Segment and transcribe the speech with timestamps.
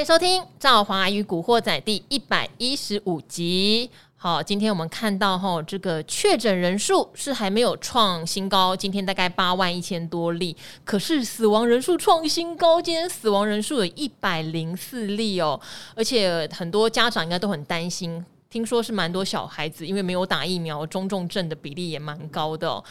[0.00, 3.90] 迎收听《赵华与古惑仔》第一百一十五集。
[4.16, 10.56] 好，今天我们看到哈，这个确诊人数是还没有创新高，今天大概八万一千多例。
[10.86, 15.60] 可是死亡人数创新高，今天死亡人数有一百零四例哦，
[15.94, 18.24] 而且很多家长应该都很担心。
[18.48, 22.82] 听说是蛮多小孩子，因为没有打疫苗，中重症的比例也蛮高的。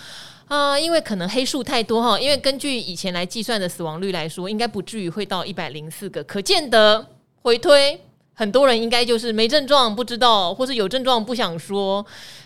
[0.49, 7.05] 啊，因为可能黑数太多哈，因为根据以前来计算的死亡率来说，应该不至于会到一百零四个，可见得
[7.43, 8.01] 回推。
[8.33, 12.03] 很多人应该就是没症状不知道，或是有症状不想说，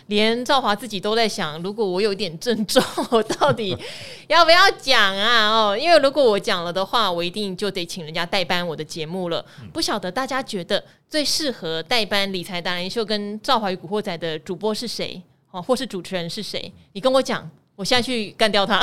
[0.08, 3.74] 连赵华自己都在想，如果我有点症状，我到底
[4.28, 5.48] 要不要讲啊？
[5.50, 9.42] 哦，因为如果我讲了的话，我一定就得请人家代班我的节目了。
[9.72, 15.22] 不晓得大家觉得最适合代班理财达人秀跟赵华与古惑仔的主播是谁？
[15.52, 16.70] 哦，或是主持人是谁？
[16.92, 17.48] 你跟我讲。
[17.76, 18.78] 我现在去干掉他，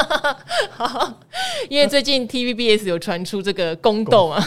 [0.74, 1.12] 好，
[1.68, 4.42] 因为最近 TVBS 有传出这个宫斗啊，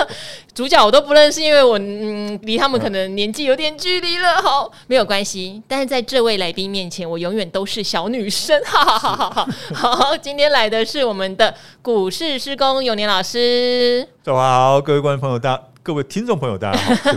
[0.54, 4.42] 主角我都不认识，因为我嗯离他们可能年纪有点距离了。
[4.42, 8.60] 好，没有关系，但是在这位来宾面前，我永远都是小女生。
[8.64, 9.48] 哈哈哈哈。
[9.74, 14.06] 好，今天来的是我们的股市施工永年老师。
[14.22, 15.73] 早上好，各位观众朋友，大。
[15.84, 17.12] 各位听众朋友，大家好。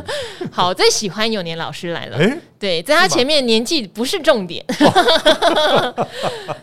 [0.52, 2.18] 好，最喜欢永年老师来了。
[2.18, 4.62] 欸、对，在他前面年纪不是重点。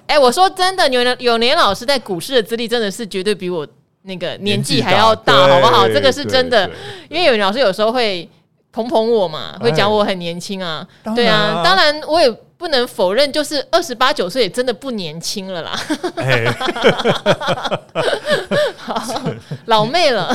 [0.06, 3.66] 哎、欸，我说真的，永年永年老师在股市的资历真的是绝对比我
[4.02, 5.88] 那个年纪还要大，大好不好？
[5.88, 6.70] 这个是真的，
[7.08, 8.28] 因为永年老师有时候会
[8.70, 10.86] 捧捧我嘛，会讲我很年轻啊。
[11.04, 12.30] 欸、对啊，当然我也。
[12.64, 15.78] 不能否认，就是二十八九岁也真的不年轻了啦，
[19.66, 20.34] 老妹了。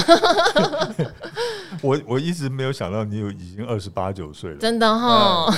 [1.81, 5.51] 我我一直没有想到你有已经二十八九岁了，真的哈，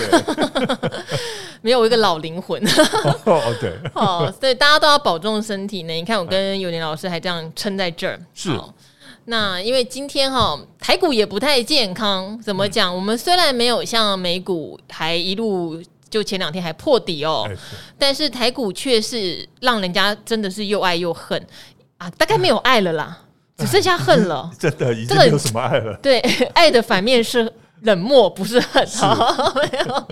[1.62, 2.64] 没有我一个老灵魂。
[3.28, 5.92] 哦，对，哦，所以大家都要保重身体呢。
[5.92, 8.58] 你看我跟尤年老师还这样撑在这儿，是。
[9.26, 12.94] 那因为今天哈台股也不太健康，怎么讲？
[12.94, 15.84] 嗯、我们虽然没有像美股还一路。
[16.12, 17.50] 就前两天还破底哦，
[17.98, 21.42] 但是台股却是让人家真的是又爱又恨
[21.98, 22.10] 啊！
[22.18, 23.18] 大概没有爱了啦，
[23.58, 24.52] 只剩下恨了。
[24.60, 25.98] 真的已经没有什么爱了。
[26.04, 26.20] 对，
[26.54, 27.50] 爱的反面是
[27.84, 28.86] 冷漠，不是恨。
[29.56, 30.08] 没有。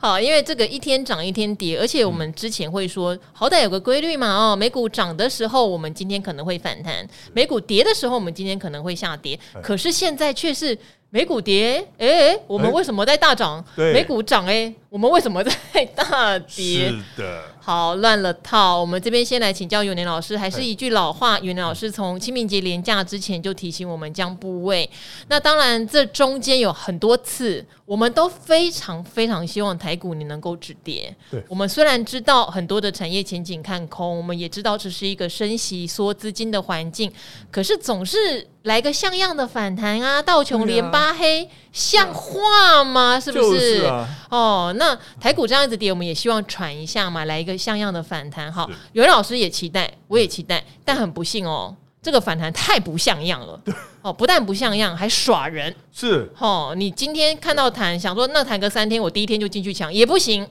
[0.00, 9.38] 好，因为这个一天涨一天跌，而且我们之前会说，好歹有个规律嘛哦，美股涨的时候，我们今天可能会反弹；美股跌的时候，我们今天可能会下跌。
[9.62, 10.78] 可是现在却是。
[11.10, 13.64] 美股跌，哎、欸，我们为什么在大涨？
[13.76, 15.52] 欸、美股涨，哎，我们为什么在
[15.94, 16.90] 大跌？
[16.90, 17.44] 是的。
[17.60, 18.80] 好，乱了套。
[18.80, 24.88] 我们这边先来请教永年老师，还是一句老话，永年老师从清明节连假之前就提醒我们将部位。
[25.28, 31.14] 那当然，这中间有很多次，我们都非常非常希望台股你能够止跌。
[31.30, 37.10] 对，我们虽然知道很多的产业前景看空，我们也知道这是一个升息缩资金的环境，
[37.50, 40.22] 可是总是来个像样的反弹啊！
[40.22, 43.20] 道琼连八黑，啊、像话吗？
[43.20, 43.78] 是不是？
[43.78, 47.56] 是啊、哦，那台股这样子跌，我们也希望喘一下嘛，来一个。
[47.56, 53.60] 像样的反弹，好，有位老师也期待，我也期待，但很不幸哦，这个反弹太不像样了。
[54.00, 55.74] 哦，不但不像样，还耍人。
[55.92, 60.46] 是哦，你今天看到弹，想说那弹个三天，我第一天就进去抢，也不行。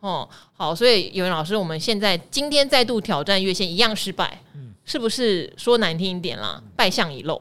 [0.00, 5.52] 哦，好，所以有位老师，我们现在今天再度挑战月线，一样失败，嗯是不是？
[5.56, 7.40] 说难听一点啦，败相已露。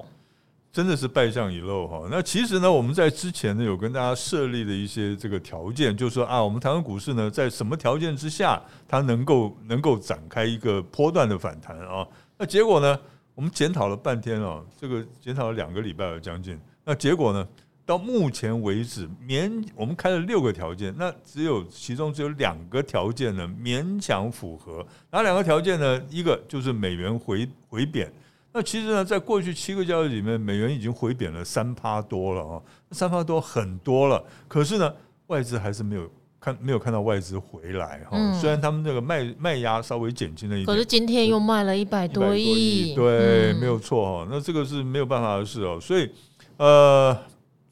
[0.78, 2.08] 真的是败相已露哈。
[2.12, 12.08] 那其实呢，我们在之前呢有跟大家设立的一些这个条件，就是说啊，我们台湾股市呢在什么条件之下，它能够能够展开一个波段的反弹啊？
[12.38, 12.96] 那结果呢，
[13.34, 16.56] 我们检讨了半天啊，这个检讨了两个礼拜了将近。
[16.86, 17.48] 那结果呢，
[17.84, 24.86] 到目前为止，勉我们开了六个条件，那只有其中只有两个条件呢勉强符合。
[25.10, 26.00] 哪两个条件呢？
[26.08, 28.14] 一个就是美元回回贬。
[28.54, 34.24] 那其实呢，在过去七个交易里面，美元已经回贬了三趴多了啊，三趴多很多了。
[34.48, 34.92] 可是呢，
[35.28, 36.10] 外资还是没有
[36.40, 38.12] 看，没有看到外资回来哈。
[38.14, 44.28] 嗯、虽然他们这个卖卖压稍微减轻了一点，可是今天又卖了一百多亿，对，嗯、没有错哈。
[44.32, 45.78] 那这个是没有办法的事哦。
[45.80, 46.10] 所以，
[46.58, 47.16] 呃，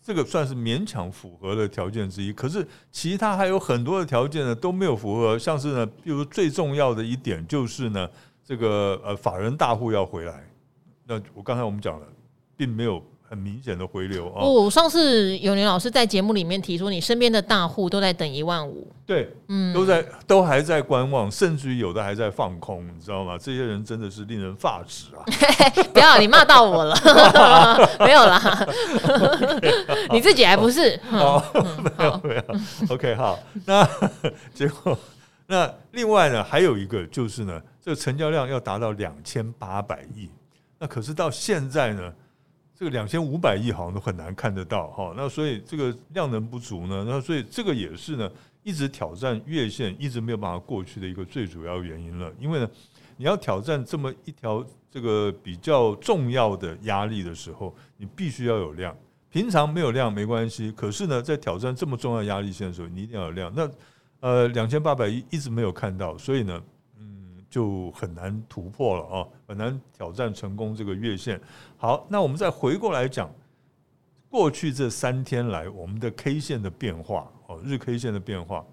[0.03, 2.31] 这个算是勉强符合的条件之一。
[2.31, 8.07] 可是其他还有很多的条件呢都没有符合，像是呢，比如最重要的一点就是呢，
[8.45, 10.43] 这个呃，法人大户要回来。
[11.07, 12.05] 那我刚才我们讲了，
[12.57, 14.43] 并没有很明显的回流啊。
[14.43, 23.37] 哦，上次永年老师在节目里面提出，你身边的大户都在等一万五，对，嗯，都在都还在观望，甚至于有的还在放空，你知道吗？
[23.37, 25.21] 这些人真的是令人发指啊！
[25.93, 26.95] 不要，你骂到我了，
[28.01, 28.67] 没有啦，
[30.11, 30.99] 你自己还不是？
[31.09, 31.43] 好，
[31.97, 32.43] 没有没有
[32.89, 33.87] ，OK，好，那
[34.53, 34.97] 结果
[35.47, 40.29] 那另外呢，还有一个就是呢，这个成交量要达到两千八百亿。
[40.77, 42.13] 那可是到现在呢，
[42.75, 45.13] 这个两千五百亿好像都很难看得到哈。
[45.15, 48.29] 那所以这个量能不足呢，那所以这个也是呢，
[48.63, 52.31] 一直挑战月线，一直没有办法过去的一个最主要原因了。
[52.39, 52.69] 因为呢，
[53.17, 58.95] 你要挑战这么一条这个比较重要的压力的时候，你必须要有量。
[59.29, 63.51] 平常没有量没关系，可是呢，在挑战这么重要压力线的时候，你一定要有量。
[63.55, 63.69] 那
[64.21, 66.61] 呃，两千八百亿一直没有看到，所以呢，
[67.55, 71.39] 就很难突破了啊，很难挑战成功这个月线。
[71.77, 73.33] 好，那我们再回过来讲，
[74.29, 78.65] 过去这三天来我们的 K 线的变化哦，日 K 线的变化，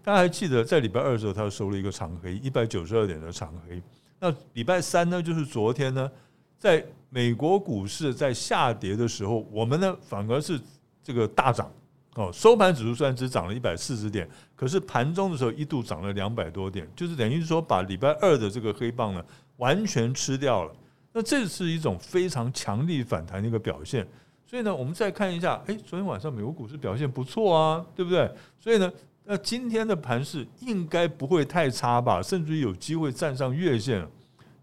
[0.00, 3.82] 大家还记得在礼拜二的时候，它收了一个长黑，一百九十二点的长黑。
[4.20, 6.08] 那礼拜三呢，就是昨天呢，
[6.56, 10.60] 在美国股市在下跌的时候，我们呢反而是
[11.02, 11.68] 这个大涨
[12.14, 12.30] 哦。
[12.32, 19.24] 收盘指数虽然只涨了一百四十点，可是盘中的时候一度涨了两百多点，就是等于说把礼拜二的这个黑棒呢
[19.56, 20.72] 完全吃掉了。
[21.12, 24.06] 那这是一种非常强力反弹的一个表现。
[24.46, 28.28] 所以呢，我们再看一下，哎，昨天晚上美国股市表现不错啊，对不对？
[28.58, 28.92] 所以呢，
[29.24, 34.04] 那今天的盘势应该不会太差吧，甚至于有机会站上月线。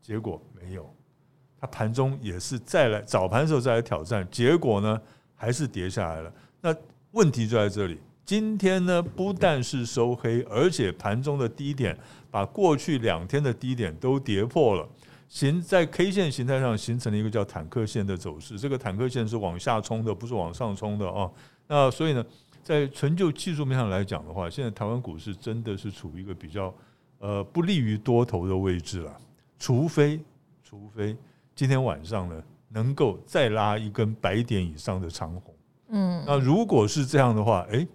[0.01, 0.93] 结果没有。
[1.59, 5.01] 它盘中也是再来早盘的时候再来挑战，结果呢
[5.35, 6.31] 还是跌下来了。
[6.61, 6.75] 那
[7.11, 11.97] 问题就在这里，今天呢不但是收黑，而且盘中的低点
[12.29, 14.87] 把过去两天的低点都跌破了，
[15.29, 18.59] 形在 K 线形态上形成了一个叫坦克线的走势。
[18.59, 21.31] 这个坦克线是往下冲的，不是往上冲的啊。
[21.67, 22.25] 那所以呢，
[22.61, 26.73] 在纯就技术面上来讲的话，现在台湾股市真的是处于一个比较
[27.19, 29.17] 呃不利于多头的位置了，
[29.57, 30.19] 除非
[30.63, 31.15] 除非。
[31.55, 35.55] 今天晚上呢，能够再拉一根百点以上的长红，
[35.89, 37.87] 嗯，那如果是这样的话，哎，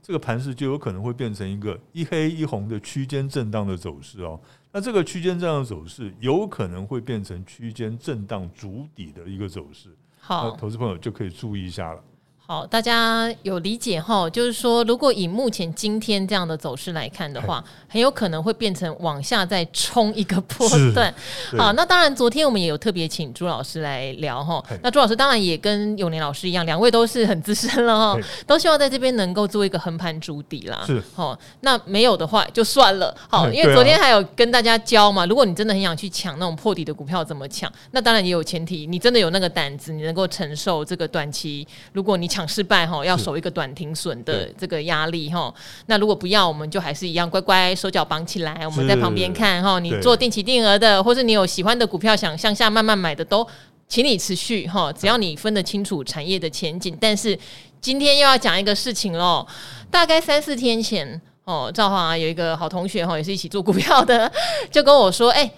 [0.00, 4.40] 这个盘势就有可能会变成一个一黑一红的区间震荡的走势哦。
[4.72, 9.88] 那这个区间震荡的走势有可能会变成区间震荡主底的一个走势，
[10.18, 12.02] 好，投资朋友就可以注意一下了。
[12.46, 14.28] 好，大家有理解哈？
[14.28, 21.12] 就是说，如果以目前今天这样的走势来看的话，很有可能会变成往下再冲一个波段。
[21.56, 24.62] 好，那当然，昨天我们也有特别请朱老师来聊哈。
[24.82, 30.84] 那朱老师当然也跟永年老师一样，两位都是很资深了哈，都希望在这边能够做一个横盘筑底啦。
[30.86, 33.16] 是，好，那没有的话就算了。
[33.26, 37.72] 好，因为昨天还有跟大家教嘛，如果你真的很想去抢那种破底的股票，怎么抢？
[37.92, 42.28] 那当然也有前提，你真的有那个胆子，你能够承受这个短期，如果你。
[42.34, 45.54] 抢失败哈，要守一个短停损的这个压力哈。
[45.86, 49.78] 那如果不要，我们就还是一样乖乖手脚绑起来，我们在旁边看哈。
[49.78, 53.46] 你做定期定额的，或是你有喜欢的股票想向下慢慢买的，都
[53.86, 54.92] 请你持续哈。
[54.92, 56.98] 只要你分得清楚产业的前景。
[57.00, 57.38] 但是
[57.80, 59.46] 今天又要讲一个事情喽。
[59.88, 64.28] 大概三四天前哦，赵华有一个好同学哈，也是一起做股票的，
[64.72, 65.48] 就跟我说，哎。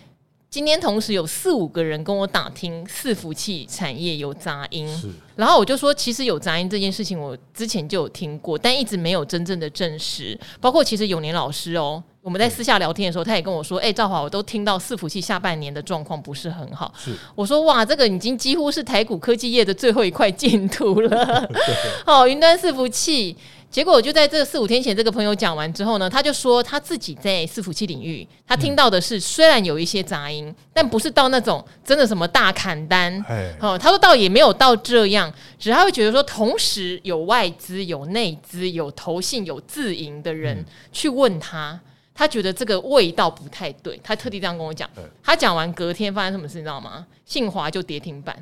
[0.49, 4.87] 今天同时有四五个人跟我打听伺服器产业有杂音，
[5.37, 10.39] 然后我就说，其实有杂音这件事情，我之前就有听过，但一直没有真正的证实。
[10.61, 16.93] 包括其实永年老师哦，我们在私下聊天的时候，他也跟我说，哎，赵华，我都听到伺服器下半年的状况不是很好。
[16.99, 21.49] 是，我说哇，这个已经几乎是台股科技业的最后一块净土了。
[22.05, 23.37] 好， 云端伺服器。
[23.71, 33.23] 结果我就在这四五天前，这个朋友讲完之后呢，他就说他自己在伺服器领域，他听到的是虽然有一些杂音，但不是到那种真的什么大砍单。
[33.61, 41.79] 哦，他说倒也没有到这样，只是他会觉得说，同时有外资、有内资、有投信、有自营的人去问他。
[42.17, 44.89] 他觉得这个味道不太对，他特地这样跟我讲。
[45.23, 47.07] 他讲完隔天发生什么事，你知道吗？
[47.27, 48.35] 信华就跌停板，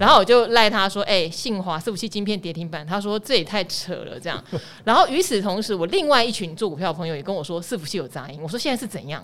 [0.00, 4.42] 然后我就赖他说：“哎，信华伺服器晶片跌停板。”他说：“这也太扯了。”这样。
[4.84, 9.22] 然后与此同时，我另外一群做股票的朋友也跟我说：“伺服器有杂音。”我说：“现在是怎样？”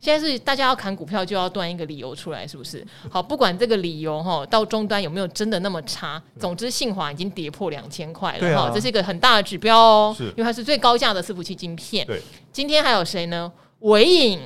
[0.00, 2.84] 现在是大家要砍股票，就要断一个理由出来，是不是？
[3.10, 10.24] 好，不管这个理由哈，到终端有没有真的那么差，总之信华已经跌破两千块了哈，啊、这是一个很大的指标哦，是。
[10.28, 12.06] 因为它是最高价的伺服器晶片。
[12.06, 13.52] 对，今天还有谁呢？
[13.80, 14.40] 伟影。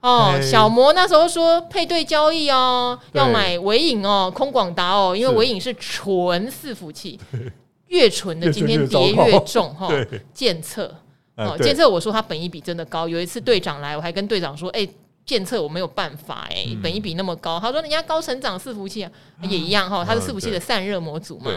[0.00, 7.18] 哦，小摩那时候说配对交易哦，要买伟影哦，空广达哦，因为伟影是纯伺服器，
[7.86, 9.88] 越纯的今天跌越重哈，
[10.34, 10.94] 健策。
[11.36, 13.08] 哦，监测我说他本一比真的高。
[13.08, 14.88] 有一次队长来，我还跟队长说：“哎，
[15.26, 19.10] 监测我没有办法哎，本一比那么高。”他说：“人家高成长伺服器啊，
[19.42, 21.50] 也一样哈，它是伺服器的散热模组嘛。”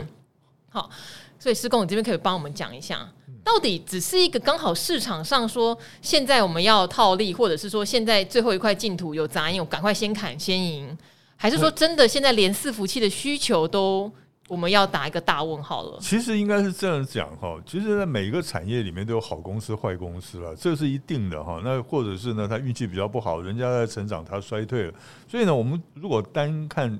[0.70, 0.90] 好，
[1.38, 3.08] 所以施工，你这边可以帮我们讲一下，
[3.44, 10.98] 到底只是一个刚好市场上说现在我们要套利，或者是说现在最后一块净土有杂音，我赶快先砍先赢，
[11.36, 14.12] 还是说真的现在连伺服器的需求都？
[14.48, 15.98] 我们要打一个大问号了。
[16.00, 21.62] 其实应该是这样讲哈，其实，在每一个产业里面都有好公司、坏公司了，这是一定的哈。
[21.64, 24.94] 那或者是呢，他运气比较不好，人家在成长，他衰退了。
[25.28, 26.98] 所以呢，我们如果单看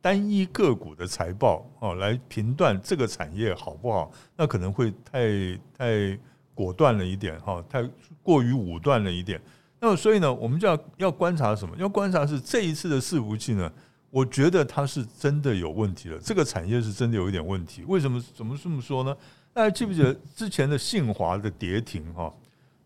[0.00, 6.18] 单一个股的财报哦来评断这个产业好不好，那可能会太太
[6.54, 7.86] 果断了一点哈，太
[8.22, 9.40] 过于武断了一点。
[9.78, 11.76] 那么所以呢，我们就要要观察什么？
[11.76, 13.70] 要观察是这一次的伺服器呢，
[14.16, 16.18] 我觉得它是真的有问题了。
[16.18, 17.82] 这个产业是真的有一点问题。
[17.86, 18.18] 为什么？
[18.34, 19.14] 怎么这么说呢？
[19.52, 22.32] 大家记不记得之前的信华的跌停哈？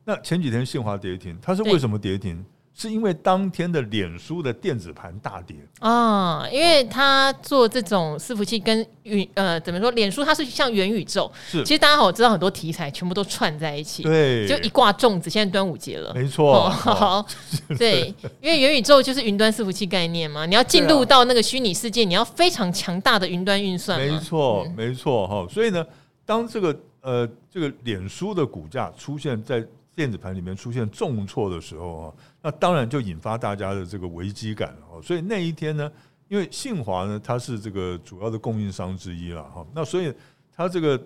[0.05, 2.45] 那前几天信华跌停，它是为什么跌停？
[2.81, 5.55] 是因为当天的脸书的电子盘大跌。
[5.81, 11.63] 啊，因为他做这种伺服器跟云呃怎么说，脸书它是像元宇宙，是。
[11.63, 17.27] 其实大家好知道很多题材全部都串在一起，对，就一挂粽子，现在端午节了，没错，哦、好，
[17.77, 25.85] 对，因为元宇宙就是云端伺服器概念嘛，你要进入到那个虚拟世界，你要非常强大的云端运算，没错，没错哈，所以呢，
[26.25, 29.63] 当这个呃这个脸书的股价出现在
[30.01, 35.03] 电子盘里面出现重挫的时候啊，那当然就引发大家的这个危机感了。
[35.03, 35.93] 所以那一天呢，
[36.27, 39.67] 因为信华呢，它是这个主要的供应商之一了哈。
[39.75, 40.11] 那所以
[40.57, 40.99] 它这个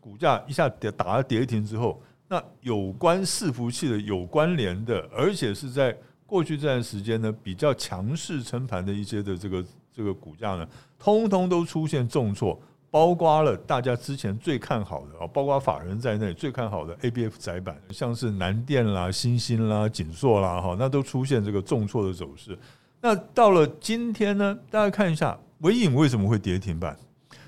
[0.00, 5.94] 股价一下跌打了跌停之后，那有关伺服器的有关联的，而且是在
[6.24, 9.62] 过去这段时间呢比较强势撑盘的一些的这个
[9.94, 10.66] 这个股价呢，
[10.98, 12.58] 通通都出现重挫。
[12.90, 22.58] 包括了大家之前最看好的啊，包括法人在内最看好的 ABF 窄板，像是南电啦、欣兴啦、景硕啦，哈，那都出现这个重挫的走势。
[23.00, 26.96] 那到了今天呢，大家看一下尾影为什么会跌停板？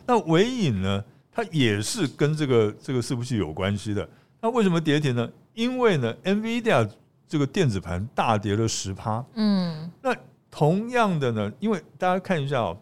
[0.06, 4.08] 那尾影呢，它也是跟这个这个伺服器有关系的。
[4.40, 5.28] 那为什么跌停呢？
[5.54, 6.88] 因为呢，NVIDIA
[7.26, 9.24] 这个电子盘大跌了十趴。
[9.34, 10.14] 嗯，那
[10.52, 12.76] 同样的呢，因为大家看一下哦，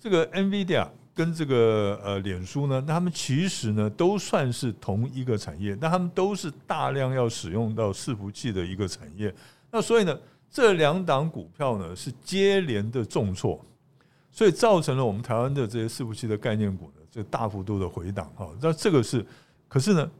[0.00, 0.88] 这个 NVIDIA。
[1.14, 9.34] 跟这个呃脸书呢，那他们其实呢都算是同一个产业，那他们都是大量要使用到伺服器的一个产业。
[9.70, 10.18] 那所以呢，
[10.50, 13.62] 这两档股票呢是接连的重挫，
[14.30, 18.48] 所以造成了我们台湾的这些伺服器的概念股呢，就大幅度的回档哈。
[18.60, 19.24] 那这个是，
[19.68, 20.10] 可是呢，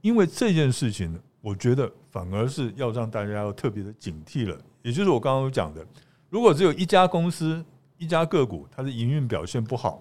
[0.00, 4.56] 因为这件事情呢，我觉得反而是要让大家要特别的警惕了。
[4.82, 5.84] 也就是我刚刚讲的，
[6.28, 7.64] 如果只有一家公司、
[7.98, 10.00] 一家个股，它的营运表现不好。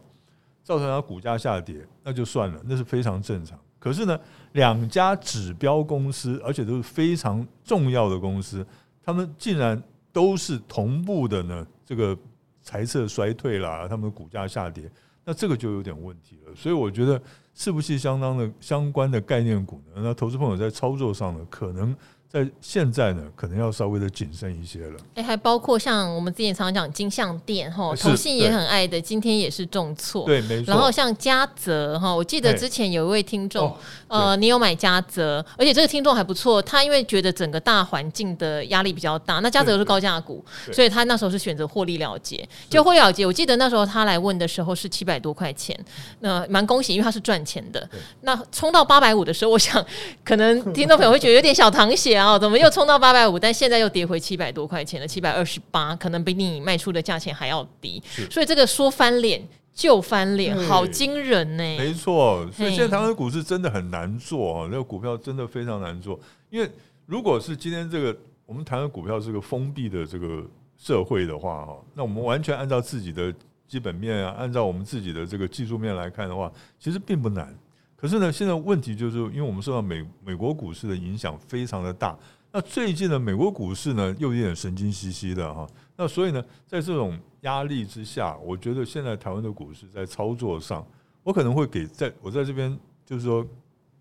[0.69, 3.57] 造成它股价下跌，那就算了，那是非常正常。
[3.79, 4.19] 可是呢，
[4.51, 8.63] 两家指标公司，而且都是非常重要的公司，
[9.03, 9.81] 他们竟然
[10.13, 12.15] 都是同步的呢，这个
[12.61, 14.87] 财测衰退啦，他们的股价下跌，
[15.25, 16.53] 那这个就有点问题了。
[16.55, 17.19] 所以我觉得，
[17.55, 20.03] 是不是相当的相关的概念股呢？
[20.03, 21.95] 那投资朋友在操作上呢，可能。
[22.31, 24.99] 在现在呢，可能要稍微的谨慎一些了。
[25.15, 30.27] 哎，还包括像我们之前常常讲金像店哈，同信也很爱的，今天也是重挫。
[30.27, 30.71] 对，没错。
[30.71, 33.75] 然后像嘉泽哈，我记得之前有一位听众，
[34.07, 42.47] 呃，你有买嘉泽，而且这个听众还不错，他因为觉得整个大环境的压力比较大，那嘉泽是高价股，所以他那时候是选择获利了结。
[42.69, 45.75] 就获利了结，我记得那时候他来问的时候是七百多块钱，
[46.19, 47.89] 那蛮恭喜，因为他是赚钱的。
[48.21, 49.83] 那冲到八百五的时候，我想
[50.23, 52.18] 可能听众朋友会觉得有点小淌血。
[52.19, 53.39] 然后怎么又冲到八百五？
[53.39, 58.03] 但现在又跌回七百多块钱了，七百二十八，可能比你卖出的价钱还要低。
[58.29, 59.41] 所以这个说翻脸
[59.73, 61.77] 就翻脸，好惊人呢、欸！
[61.77, 66.19] 没错，所以现在台湾股市真的很难做啊，那个股票真的非常难做。
[66.49, 66.69] 因为
[67.05, 68.13] 如果是今天这个
[68.45, 70.43] 我们台湾股票是个封闭的这个
[70.77, 73.33] 社会的话哈，那我们完全按照自己的
[73.65, 77.55] 基本面啊，按照我们自己的这个技术面来看的话，其实并不难。
[77.99, 82.17] 可是呢，现在问题就是，因为我们受到美美国股市的影响非常的大。
[82.51, 85.67] 那最近的美国股市呢，又有点神经兮兮的哈。
[85.97, 90.85] 那所以呢，在这种压力之下，我觉得现在台湾的股市在操作上，
[91.23, 92.75] 我可能会给在我在这边
[93.05, 93.45] 就是说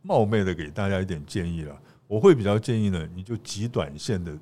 [0.00, 1.76] 冒昧的给大家一点建议了。
[2.06, 4.32] 我会比较建议呢，你就极短线的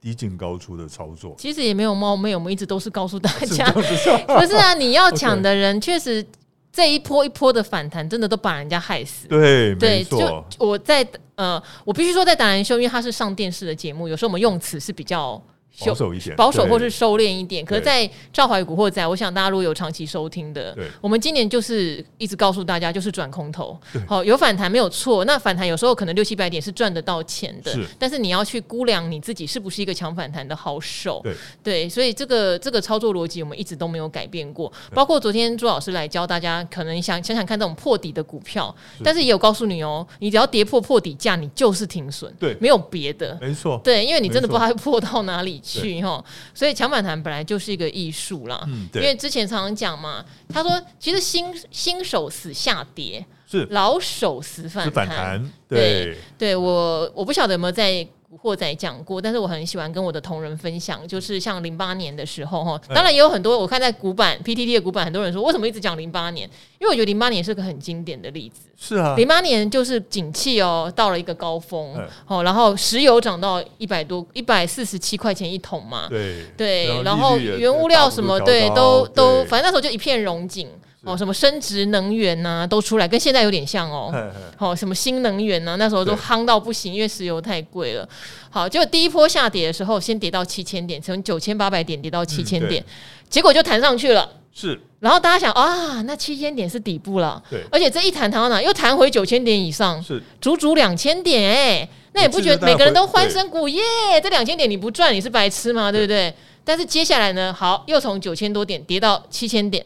[0.00, 1.34] 低进高出的操作。
[1.38, 6.26] 其实也没有冒昧，我们一直都是告诉大家， 不是啊，你要 抢的人确实。
[6.74, 9.28] 这一波一波的反弹，真的都把人家害死。
[9.28, 10.44] 对，对，没错。
[10.50, 15.40] 就我在呃，我必须说，在达人秀，因为他是上电视的节目，有时候我们用词是比较。
[15.80, 17.64] 保守一点，保守或是收敛一点。
[17.64, 23.76] 可是，在赵怀古惑仔，我想大家如果有长期收听的，我们今年就是一直告诉大家，就是转空头。
[24.06, 25.24] 好，有反弹没有错。
[25.24, 31.24] 那反弹有时候可能六七百点是赚得到钱的，但是你要去估量你自己是不是一个强反弹的好手。
[31.62, 34.72] 对，所以这个这个操作逻辑我们一直都没有改变过。
[34.92, 42.32] 包括昨天朱老师来教大家，可能想想想看这种破底的股票，但是也有告诉你哦，你只要跌破破底价，你就是停损。
[42.38, 43.36] 对，没有别的。
[43.40, 43.80] 没错。
[43.82, 45.60] 对，因为你真的不知道它会破到哪里。
[45.64, 46.22] 去哈，
[46.54, 48.62] 所以强反弹本来就是一个艺术啦。
[48.68, 49.02] 嗯，对。
[49.02, 55.50] 因为之前常常讲嘛，他说其实新新手死下跌，是老手死反弹。
[55.68, 58.06] 对，对我我不晓得有没有在
[58.36, 66.48] 古惑仔讲过，但是我很喜欢跟我的同仁分享，就是像零八年的时候哈，当然也有很多我看在古板 PTT 的古板，很多人说为什么一直讲零八年？
[66.80, 68.68] 因为我觉得零八年是个很经典的例子。
[68.76, 71.94] 是啊，零八年就是景气哦，到了一个高峰，
[72.26, 80.68] 哦，然后石油涨到一百多一百四十七块钱一桶嘛，对对，然后原物料什么对都都，反正那时候就一片荣景。
[81.04, 84.12] 哦，什么生质能源呐、啊，都出来，跟现在有点像哦。
[84.56, 88.08] 好、哦，什么新能源呐、啊，那时候都夯到不行，因为石油太贵了。
[88.50, 92.86] 好，结果第一波下跌的时候，先跌到七千点，从九千八百点跌到七千点，嗯、
[93.28, 94.28] 结果就弹上去了。
[94.54, 97.42] 是，然后大家想啊，那七千点是底部了。
[97.50, 103.82] 对，而且这一弹弹到哪，又弹回九千点以上，是足足两千点哎、欸，那也不觉得每个人都欢声鼓耶？
[104.22, 105.90] 这两千点你不赚你是白痴吗？
[105.90, 106.30] 对不对？
[106.30, 106.34] 对，
[106.64, 109.84] 但是接下来呢，好，又从九千多点跌到七千点。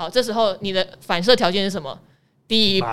[0.00, 1.98] 好，这时候你的反射条件是什么？
[2.48, 2.88] 底部，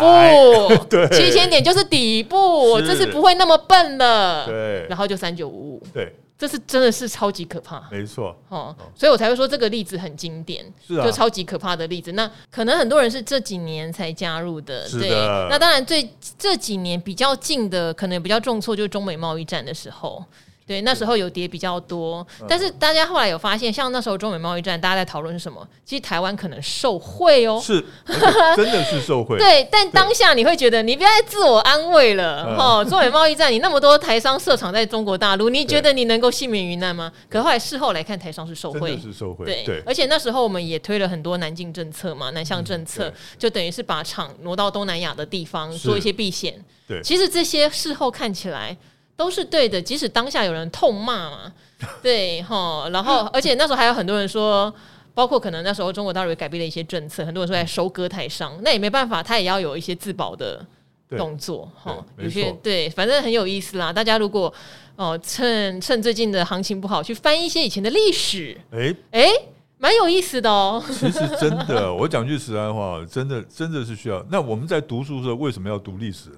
[0.89, 4.45] 对，七千点就是底部，这是不会那么笨了。
[4.45, 7.81] 对，然后就三九五五，对，这是真的是超级可怕。
[7.89, 12.11] 没错，哦，所以我才会说这个例子很经典，是就超级可怕的例子。
[12.11, 15.09] 那可能很多人是这几年才加入的，对。
[15.49, 20.21] 那当然，最这几年比较近的，可能比较重挫，就是中美贸易战的时候。
[20.67, 25.65] 对，那时候有跌比较多，但是大家后来有发现，像那时候中美贸易战，大家在讨论什么？
[25.85, 27.81] 其实台湾可能受贿哦，是，
[28.53, 29.37] 真的是受贿。
[29.39, 32.83] 对，但当下你会觉得，你不要再自我安慰了哦。
[32.83, 37.09] 中美贸易战，你那么多台商设厂在中国大陆，你觉得你能够幸免于难吗？
[37.29, 39.45] 可后来事后来看，台商是受贿，是受贿。
[39.45, 43.09] 对，而且那时候我们也推了很多南进政策嘛，南向政策，
[43.39, 46.53] 就等于是把厂挪到东南亚的地方做一些避险。
[46.85, 48.75] 对，其实这些事后看起来。
[49.17, 51.51] 都是对的，即使当下有人痛骂嘛，
[52.01, 54.73] 对哈，然后而且那时候还有很多人说，
[55.13, 60.63] 包括可能那时候中国大陆也改变了一些政策，很多人说在收割台商，那也没办法，他也要有一些自保的
[61.17, 63.91] 动作哈，有些对，反正很有意思啦。
[63.91, 64.53] 大家如果
[64.95, 69.27] 哦趁趁最近的行情不好，去翻一些以前的历史，哎哎，
[69.79, 70.83] 蛮有意思的哦。
[70.87, 74.23] 其实真的，我讲句实在话，真的真的是需要。
[74.29, 76.37] 那我们在读书的时候为什么要读历史呢？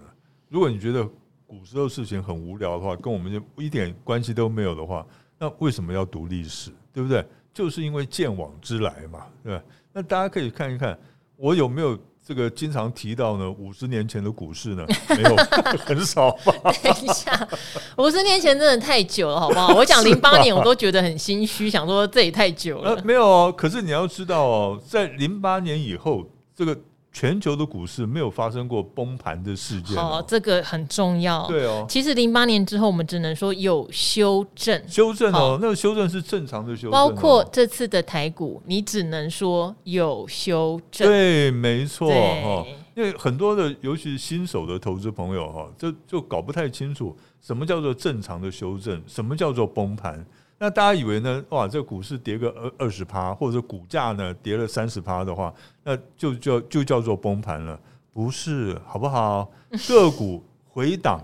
[0.49, 1.07] 如果你觉得
[1.49, 5.03] 古时候事情很无聊的话，跟我们就一点关系都没有的话，
[5.39, 6.69] 那为什么要读历史？
[6.93, 7.25] 对不对？
[7.51, 9.63] 就是因为见往知来嘛，对吧？
[9.91, 10.95] 那大家可以看一看，
[11.35, 13.49] 我有没有这个经常提到呢？
[13.49, 14.85] 五十年前的股市呢？
[15.09, 15.35] 没有，
[15.83, 16.53] 很少吧？
[16.83, 17.49] 等一下，
[17.97, 19.73] 五十年前真的太久了，好不好？
[19.73, 23.01] 我讲零八年，我都觉得很心虚，想说这也太久了。
[23.03, 26.79] 没有哦，可是你要知道哦，在零八年以后，这个。
[27.11, 31.47] 全球的股市没有发生过崩盘的事件，哦，这个很重要。
[31.47, 36.91] 对哦，其实零八年之后，我们只能说有修正，修正哦，那个修正是正常的修正。
[36.91, 41.07] 包括这次的台股，你只能说有修正。
[41.07, 50.23] 对，没错哈，因为很多的，尤其是新手的投资朋友哈，就就搞不太清楚什么叫做正常的修正，什么叫做崩盘。
[50.61, 51.43] 那大家以为呢？
[51.49, 55.53] 哇，这股市跌个二二十趴，或者股价呢跌了三十趴的话，
[55.85, 57.79] 那就叫就叫做崩盘了，
[58.11, 59.49] 不是，好不好？
[59.87, 61.21] 个股回档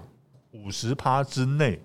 [0.52, 1.78] 五十趴之内，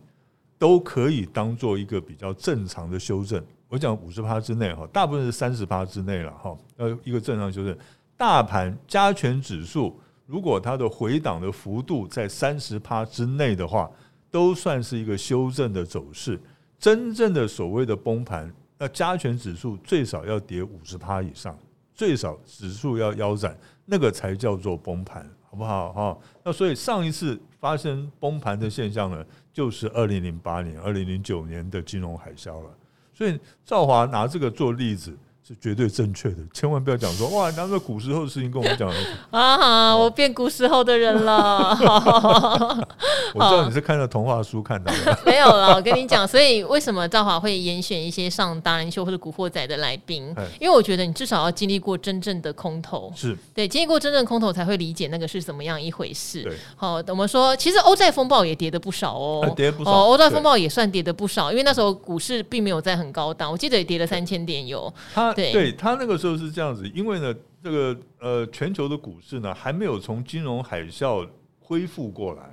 [0.59, 3.45] 都可以当做一个比较正常的修正。
[3.69, 7.77] 我讲五十趴之内哈，大部分是三十趴之内了哈，呃，一个正常修正。
[8.17, 13.91] 大盘加权指数如果它的回档的幅度在三十趴之内的话，
[14.31, 16.41] 都算是一个修正的走势。
[16.81, 21.57] 真正的所谓的崩盘，那加权指数最少要跌五十趴以上，
[21.95, 25.93] 最少指数要腰斩，那个才叫做崩盘，好不好？
[25.93, 32.71] 哈，那所以上一次发生崩盘的现象呢，就是二零零八年、二零零九年的金融海啸了。
[33.13, 35.17] 所以赵华拿这个做例子。
[35.47, 38.89] 是绝对正确的，千万不要讲说哇，拿个古时候的事情跟我们讲
[39.33, 39.97] 啊！
[39.97, 41.77] 我变古时候的人了。
[43.35, 45.75] 我知道 你是看了童话书看到的，没有了。
[45.75, 50.35] 我跟你讲，所以为什么赵华会严选一些上达人秀或者古惑仔的来宾？
[50.61, 56.49] 因为我觉得你至少要经历过真正的空头，是对经历过真正的空头才会理解那个是怎么样一回事。
[56.77, 59.91] 好，我们说其实欧债风暴也跌得不少哦，跌不少。
[59.91, 64.93] 欧债风暴也算跌得不少，因为那时候股市并没有在很高档，我记得也跌了三千点有。
[65.41, 71.27] 对，对他那个时候是这样子，因为呢，这个呃，全球的股市呢还没有从金融海啸
[71.59, 72.51] 恢复过来，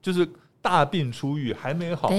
[0.00, 0.28] 就是
[0.60, 2.10] 大病初愈还没好，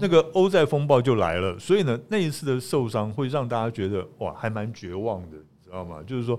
[0.00, 6.02] 那个欧债风暴就来了，所以呢，那一次的受伤会让大家觉得哇，还蛮绝望的，你知道吗？
[6.06, 6.38] 就是说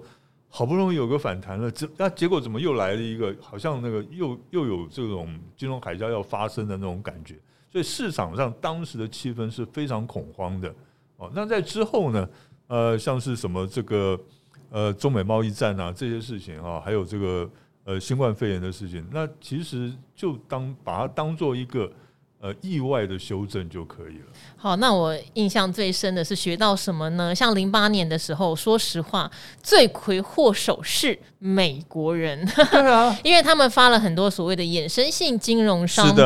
[0.50, 7.36] 好不容易有个反弹了，这那结果怎么又来了一个，好像那个又 又有这种金融海啸要发生的那种感觉，
[7.71, 10.74] 所以市场上当时的气氛是非常恐慌的
[11.17, 11.32] 哦。
[11.34, 12.30] 那在之后呢？
[12.67, 14.19] 呃，像是什么这个
[14.69, 17.49] 呃中美贸易战啊这些事情啊，还有这个
[17.84, 21.91] 呃新冠肺炎的事情，那其实就当把它当做一个
[22.45, 24.25] 呃，意外的修正就可以了。
[24.55, 27.34] 好，那我印象最深的是学到什么呢？
[27.34, 29.31] 像零八年的时候，说实话，
[29.63, 36.23] 罪魁祸首是美国人，对啊， 因为他们发了很多所谓的衍生性金融商品。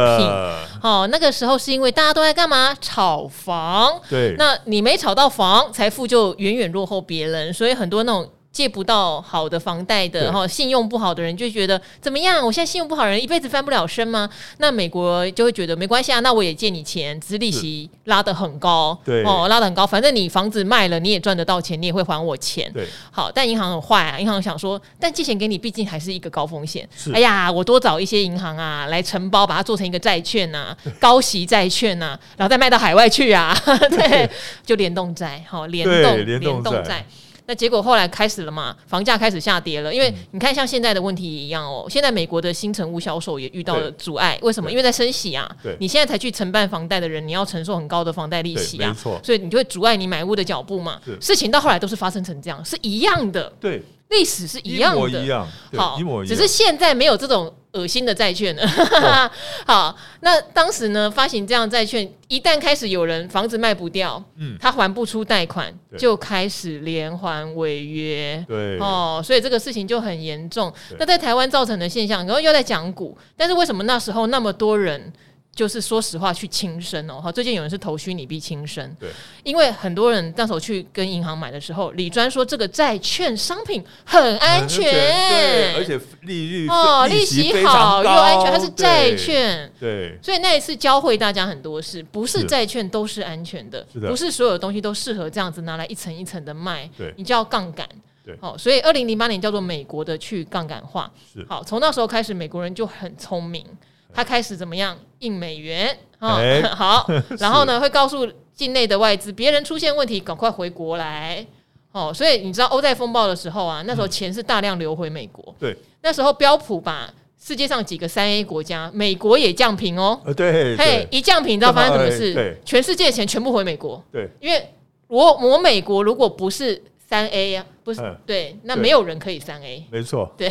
[0.81, 2.75] 好，那个时候是因为大家都在干嘛？
[2.81, 3.97] 炒房。
[4.09, 8.29] 对，那你没炒到房，财富就远远落后别人，所以很多那种。
[8.51, 12.45] 借不到好的房贷的哈，信用不好的人就觉得怎么样？
[12.45, 14.29] 我现在信用不好人一辈子翻不了身吗？
[14.57, 19.23] 那美国就会觉得没关系啊，那我也借你钱，只是利息拉得很高，对。
[19.23, 27.11] 哦，拉得很高，反正你房子卖了你也赚得到钱，你也会还我钱，对，好，但银行很坏啊，银行想说，但借钱给你毕竟还是一个高风险，是。
[27.13, 33.55] 哎呀，我多找一些银行啊来承包，把它做成一个债券啊， 高息债券啊，然后再卖到海外去啊，
[33.91, 34.29] 对，
[34.65, 37.05] 就联动债，好，联动联动债。
[37.49, 44.69] 那结果后来开始了嘛，房价开始下跌了，因为你看像现在的问题一样哦，现在美国的新成屋销售也遇到了阻碍，为什么？
[44.69, 51.01] 因为在升息啊，你现在才去承办房贷的人，你要承受很高的房贷利息啊，所以你就会阻碍你买屋的脚步嘛。
[51.19, 57.51] 事情到后来都是发生成这样，是一样的，对，历史是一样的，一样，好，只是现在没有这种。
[57.73, 59.31] 恶心的债券了，哦、
[59.65, 70.73] 好，那当时呢，发行这样债券，一旦开始有人房子卖不掉，嗯，他还不出贷款，就开始连环违约，对，哦，所以这个事情就很严重。
[70.97, 75.13] 那在台湾造成的现象，然后又在讲股，但是为什么那时候那么多人？
[75.59, 79.09] 就是说实话去轻生哦，哈，最近有人是投虚拟币轻生，对，
[79.43, 97.85] 因为很多人那时候去跟银行买的时候，李专说这个债券商品很安全，对，而且利率哦，利息好又安全，它是债券，对，所以那一次教会大家很多事，不是债券都是安全的，不是所有东西都适合这样子拿来一层一层的卖，对，你就要杠杆，
[98.23, 101.45] 对，好，所以二零零八年叫做美国的去杠杆化，是。
[101.49, 103.65] 好，从那时候开始，美国人就很聪明。
[104.13, 106.35] 他开始怎么样印美元啊？
[106.37, 107.07] 欸、 好，
[107.39, 111.45] 然后呢，会告诉境内的外资，别人出现问题，赶快回国来。
[111.91, 115.55] 哦，所以你知道欧债风暴的时候啊，那时候钱是大量流回美国。
[115.59, 120.19] 对，那时候标普把世界上几个三 A 国家，美国也降平哦。
[120.35, 122.57] 对，嘿，一降平，你知道发生什么事？
[122.63, 124.03] 全世界的钱全部回美国。
[124.11, 124.69] 对，因为
[125.07, 126.81] 我我美国如果不是。
[127.09, 130.49] 三 A 呀，不是对，那没有人可以三 A，没错，对，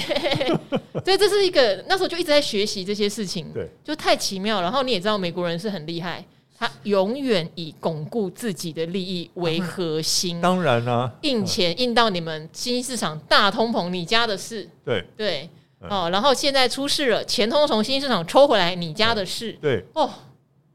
[1.04, 4.60] 所以这是一个那时候就一直在学习这些事情，对，就太奇妙。
[4.60, 6.24] 然后你也知道，美国人是很厉害，
[6.58, 10.40] 他永远以巩固自己的利益为核心。
[10.40, 15.04] 当然啦，印钱印到你们新兴市场大通膨，你家的事，对。
[15.16, 15.48] 对。
[15.88, 16.08] 哦。
[16.10, 19.84] 然后现在出事了，钱通通从新兴市场抽回来，你家的事，对。
[19.94, 20.10] 哦。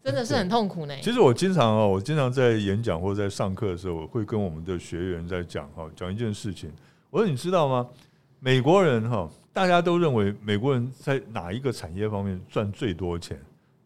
[0.04, 0.94] 真的是很痛苦呢。
[1.02, 6.70] 其实我经常啊，我经常在演讲或者在上课的时候，我会跟我们的学员在讲哈，讲一件事情。
[7.10, 7.88] 我说你知道吗？
[8.40, 13.40] 美国人哈，大家都认为美国人在哪一个产业方面赚最多钱？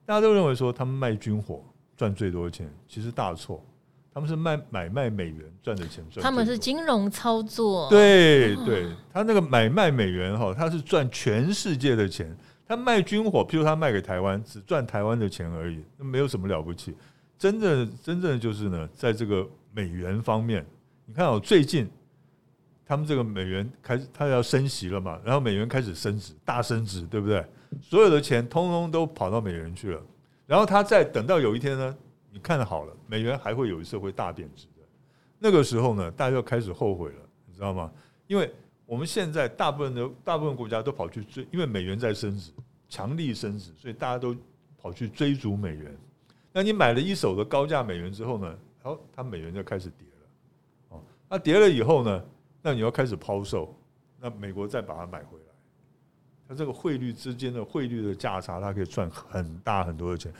[0.05, 1.61] 大家都认为说他们卖军火
[1.95, 3.63] 赚最多钱，其实大错。
[4.11, 6.23] 他们是卖买卖美元赚的钱赚。
[6.23, 7.87] 他们是金融操作。
[7.87, 12.35] 对对，他那个买卖美元哈，他是赚全世界的钱。
[12.67, 16.93] 他卖军火，譬如他卖给台湾，只赚台湾的钱而已，那没有什么了不起。
[17.37, 20.65] 真正真正就是呢，在这个美元方面，
[21.05, 21.89] 你看哦，最近
[22.85, 27.45] 他们这个美元开始，他要升息了嘛，然后美元开始升值，大升值，对不对？
[27.81, 30.01] 所有的钱通通都跑到美元去了。
[30.45, 31.97] 然后他再等到有一天呢，
[32.31, 34.83] 你看好了，美元还会有一次会大贬值的。
[35.39, 37.91] 那个时候呢，大家就开始后悔了，你知道吗？
[38.25, 38.51] 因为
[38.87, 42.53] 我们现在大部分的大部分国家都跑去追，因为美元在升值，
[42.87, 44.33] 强力升值，所以大家都
[44.77, 45.95] 跑去追逐美元。
[46.53, 50.95] 那你买了一手的高价美元之后呢，好，它美元就开始跌了。
[50.95, 52.25] 哦，那跌了以后呢，
[52.61, 53.77] 那你要开始抛售，
[54.21, 55.45] 那美国再把它买回来。
[56.47, 60.33] 它这个汇率之间的汇率的价差，它可以赚很大很多的钱。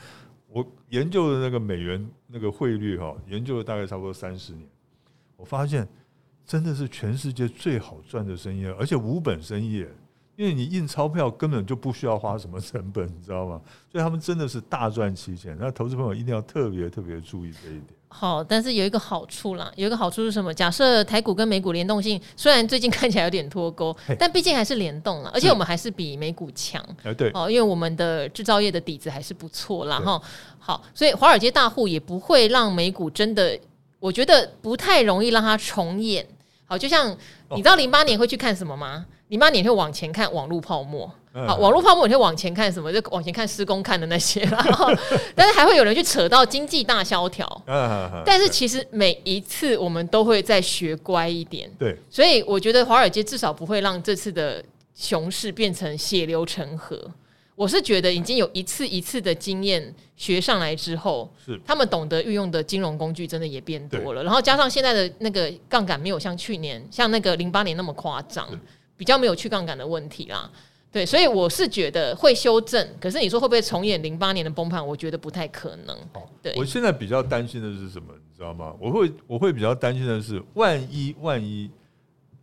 [0.48, 4.66] 我研究的那个美元那个汇率哈，研究了大概差不多三十年，
[5.36, 5.86] 我发现。
[6.48, 9.84] 真的是全世界最好赚的生意，而且无本生意，
[10.34, 13.60] 因为你印钞票根本就不需要花什么成本，你知道吗？
[13.92, 15.54] 所以他们真的是大赚其钱。
[15.60, 17.84] 那投资朋友一定要特别特别注意这一点。
[18.08, 20.54] 好，但是有一个好处啦，有一个好处是什么？
[20.54, 26.82] 假设台股跟美股联动性虽然最近看起来有点脱钩，但毕竟还是联动了，而且我们还是比美股强。
[27.02, 30.00] 哎，对，哦，因为我们的制造业的底子还是不错啦。
[30.00, 30.18] 哈。
[30.58, 33.60] 好，所以华尔街大户也不会让美股真的，
[34.00, 36.26] 我觉得不太容易让它重演。
[36.68, 37.10] 好，就像
[37.52, 39.06] 你知道零八年会去看什么吗？
[39.28, 41.10] 零八年会往前看网络泡沫。
[41.32, 42.92] 好，网络泡沫你会往前看什么？
[42.92, 44.40] 就往前看施工看的那些。
[44.52, 44.92] 然后，
[45.34, 47.62] 但是还会有人去扯到经济大萧条。
[48.22, 51.70] 但是其实每一次我们都会再学乖一点。
[51.78, 51.96] 对。
[52.10, 54.62] 所以我觉得华尔街至少不会让这次的
[54.94, 57.10] 熊市变成血流成河。
[57.58, 64.22] 我是觉得已经有一次一次的经验学上来之后，是他们懂得运用的金融工具真的也变多了。
[64.22, 68.48] 然后加上现在的那个杠杆没有像去年像那个零八年那么夸张，
[68.96, 70.48] 比较没有去杠杆的问题啦。
[70.92, 72.88] 对，所以我是觉得会修正。
[73.00, 74.84] 可是你说会不会重演零八年的崩盘？
[74.86, 75.98] 我觉得不太可能。
[76.40, 78.14] 对，我现在比较担心的是什么？
[78.14, 78.72] 你知道吗？
[78.78, 81.68] 我会我会比较担心的是，万一万一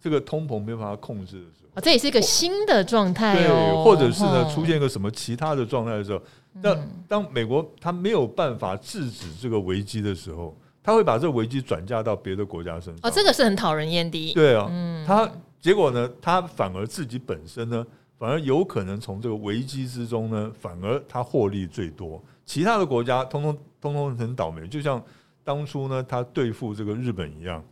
[0.06, 1.70] 这个通膨没有办法控制的时候。
[1.74, 6.22] 啊，这也是一个新的状态哦，对，或者是呢，出现一个什么其他的状态的时候，
[6.62, 13.00] 那当美国他没有办法制止这个危机的时候，他会把这个危机转嫁到别的国家身上。
[13.02, 14.34] 哦，这个是很讨人厌的。
[14.36, 14.70] 对啊，
[15.08, 15.28] 他
[15.60, 17.84] 结果呢，他反而自己本身呢，
[18.20, 25.04] 反而有可能从这个危机之中呢，反而他获利最多，其他的国家通通通通很倒霉，就像
[25.44, 27.64] 当初呢，他对付这个日本一样，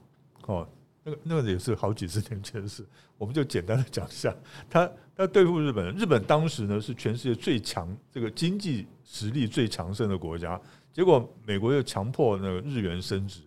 [0.48, 0.68] 哦。
[1.04, 2.86] 那个那个也是好几十年前的事，
[3.18, 4.34] 我们就简单的讲一下。
[4.70, 10.60] 他他对付日本，日本当时呢是全世界最强，这个经济实力最强盛的国家。
[10.94, 13.42] 结果美国又强迫那个日元升值，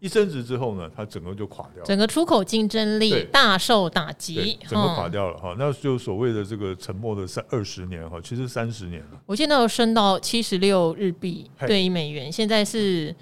[0.00, 5.54] 一升值之后呢，它整个就垮掉了，整个出口竞争力大受打击，整个垮掉了哈。
[5.56, 9.22] 那就所谓的这个沉默的三二十年哈，其实三十年了。
[9.24, 13.14] 我现在有升到七十六日币对一美元，现在是。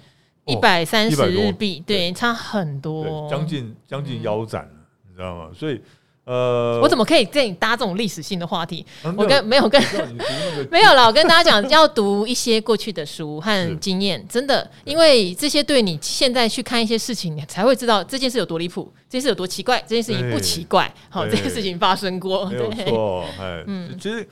[0.47, 4.69] 一百三十日币，对，差很多，将近将近腰斩了，
[5.09, 5.49] 你知道吗？
[5.53, 5.79] 所以，
[6.23, 8.85] 呃，我怎么可以跟你搭这种历史性的话题？
[9.15, 9.81] 我跟没有跟
[10.71, 24.27] 没有了，我跟大家讲，要读一些过去的书和经验，真的，因为这些对你现在去看一些事情，你才会知道这件事有多离谱，这件事有多奇怪，这件事情不奇怪，好，这件事情发生过，没有错，哎，嗯，其实。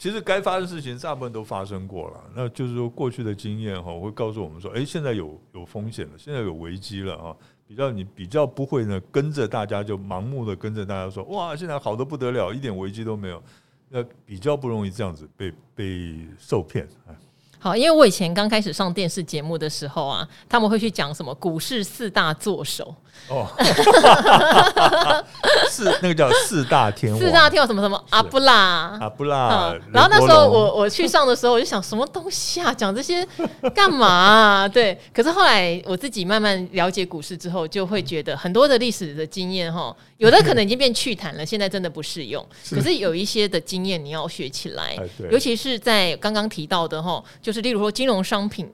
[0.00, 7.36] 其实该发生的事情大部分都发生过了，那就是说过去的经验哈，会告诉我们说，哎，现在有有风险了，现在有危机了啊，
[7.68, 13.42] 比较你比较不会呢跟着大家就盲目的跟着大家说，哇，现在好的不得了，一点危机都没有，
[13.90, 17.12] 那比较不容易这样子被被受骗啊。
[17.58, 22.94] 好，因为我以前刚开始上电视节目的时候啊，他们会去讲什么股市四大作手。
[23.28, 23.46] 哦，
[25.68, 29.72] 四那个叫四大天王，四大天王什么什么阿布拉阿布拉。
[29.92, 33.26] 然后那时候我我去上的时候，我就想什么东西啊，讲这些
[33.74, 34.68] 干嘛啊？
[34.68, 34.98] 对。
[35.14, 42.44] 可是后来我自己慢慢了解股市之后，就会觉得很多的历史的经验哈，有的可能已经变趣谈了，现在真的不适用。
[42.70, 44.98] 可是有一些的经验你要学起来，
[45.30, 48.68] 尤其是在刚刚提到的哈，就是例如说金融商品。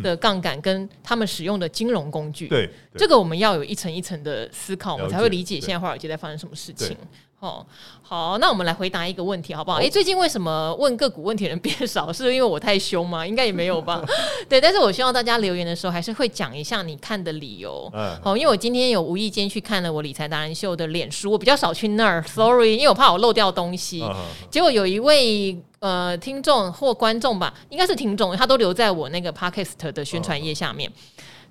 [0.00, 6.96] 的杠杆跟他们使用的金融工具，对，这个我们要有一层一层的思考，我们才会理解现在华尔街在发生什么事情。
[7.42, 7.66] 哦，
[8.02, 9.78] 好，那我们来回答一个问题好不好？
[9.78, 12.12] 哎，最近为什么问个股问题的人变少？
[12.12, 13.26] 是因为我太凶吗？
[13.26, 14.00] 应该也没有吧。
[14.48, 17.90] 对，但是我希望大家留言的时候还是会讲一下你看的理由。
[17.94, 24.04] 嗯好，因为我今天有无意间去看了我理财达人秀的脸书，我比较少去那儿，sorry，因为我怕我漏掉东西。
[24.48, 30.88] 结果有一位呃听众或观众吧，应该是听众，他都留在我那个 podcast 的宣传页下面。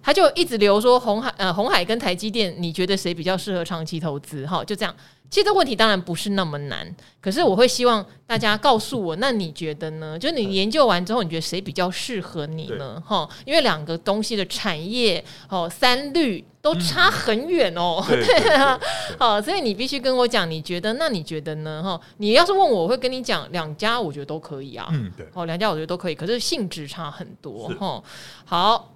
[0.04, 4.48] 他就一直留说红海呃红海跟台积电，你觉得谁比较适合长期投资？
[4.48, 4.96] 哈，就这样。
[5.32, 10.20] 其实这问题当然不是那么难，可是我会希望大家告诉我，那你觉得呢？
[10.20, 13.02] 就是你研究完之后，你觉得谁比较适合你呢？
[13.04, 18.78] 哈，因为两个东西的产业哦三率都差很远哦，嗯、对啊，
[19.18, 20.92] 好， 所以你必须跟我讲，你觉得？
[20.96, 21.82] 那你觉得呢？
[21.82, 24.90] 哈，你要是问我，我会跟你讲两家，我觉得都可以啊。
[24.92, 28.04] 嗯，对，哦，两家我觉得都可以，可是性质差很多哈。
[28.44, 28.94] 好。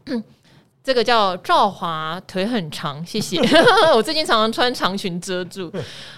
[0.85, 3.41] 这个叫赵华，腿很长，谢谢。
[3.95, 5.71] 我最近常常穿长裙遮住。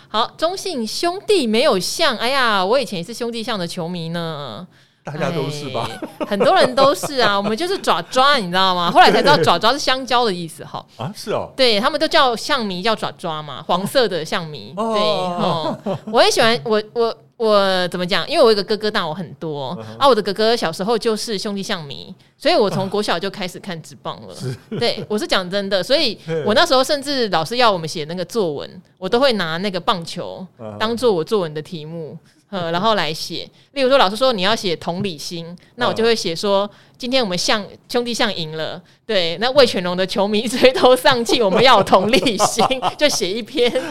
[0.09, 2.17] 好，中信兄弟没有像。
[2.17, 4.67] 哎呀，我以前也是兄弟像的球迷呢。
[5.05, 5.89] 大家都是吧？
[6.27, 7.37] 很多人都是啊。
[7.39, 8.91] 我们就是爪爪，你知道吗？
[8.91, 10.65] 后来才知道爪爪是香蕉的意思。
[10.65, 11.49] 哈啊，是哦。
[11.55, 14.73] 对，他们都叫象迷，叫爪爪嘛，黄色的象迷。
[14.75, 15.79] 对，哦，
[16.11, 17.17] 我也喜欢我我。
[17.37, 18.27] 我怎么讲？
[18.27, 19.97] 因为我有一个哥哥大我很多、uh.
[19.99, 24.33] 啊，我的哥哥小时候就是兄弟象迷，所以我从国小就开始看职棒了。
[24.33, 24.79] Uh.
[24.79, 30.45] 对，我是讲真的，所以我那时候甚至老师要我们写那个作文，我都会拿那个棒球
[30.79, 32.17] 当做我作文的题目。
[32.49, 42.65] 呃，然后来写，例如说，老师说你要写同理心，那我就会写说，今天我们象兄弟象赢了，对，那魏全龙的球迷 垂头丧气，我们要有同理心，
[42.97, 43.69] 就写一篇。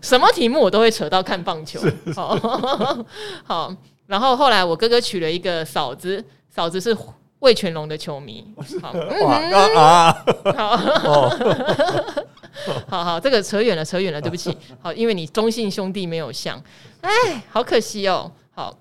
[0.00, 1.78] 什么题目我都会扯到看棒球。
[2.14, 2.38] 好，
[3.44, 3.74] 好，
[4.06, 6.96] 然后后来我哥哥娶了一个嫂子，嫂子是
[7.40, 8.42] 魏全龙的球迷。
[8.80, 8.94] 好，
[9.76, 10.24] 啊，
[11.02, 11.30] 好。
[12.88, 14.56] 好好，这个扯远了，扯远了， 对不起。
[14.80, 16.62] 好，因为你中信兄弟没有像，
[17.00, 17.10] 哎，
[17.50, 18.30] 好可惜哦。
[18.52, 18.76] 好，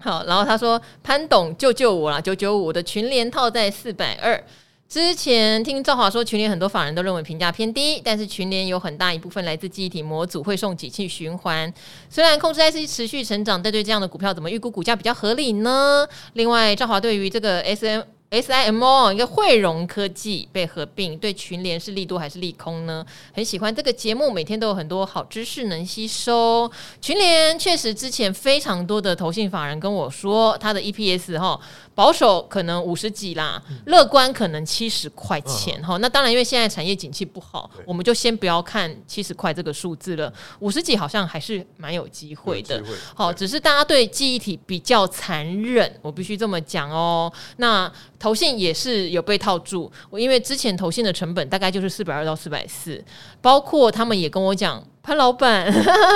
[0.00, 4.42] 好，然后他说潘董救救我啦，九九五的群联套在四百二，
[4.88, 11.72] 之前听赵华说，群联很多法人都认为评价偏低，但是群联有很大一部分来自记忆体模组会送几气循环。
[12.08, 16.04] 虽然控制 IC 持续成长，但对这样的股票怎么预估股价比较合理呢？
[16.32, 18.02] 另外，赵华对于这个 SM。
[18.30, 23.04] SIMO 一个汇融科技被合并，对群联是利多还是利空呢？
[23.34, 26.70] 很喜欢这个节目，每天都有很多好知识能吸收。
[27.00, 31.60] 群联确实之前非常多的投信法人跟我说，他的 EPS 哈。
[31.92, 35.98] 保守可能五十几啦，乐观可能七十块钱哈。
[35.98, 40.32] 那当然，因为现在产业景气不好，我们就先不要看七十块这个数字了。
[40.60, 42.82] 五十几好像还是蛮有机会的。
[43.14, 47.30] 好，只是大家对记忆体比较残忍，我必须这么讲哦。
[47.58, 53.04] 那投信也是有被套住，我因为之前投信的成本大概就是四百二到四百四，
[53.40, 55.72] 包括他们也跟我讲，潘老板，